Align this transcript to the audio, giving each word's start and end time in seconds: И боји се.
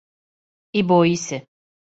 И 0.81 0.83
боји 0.93 1.13
се. 1.27 1.43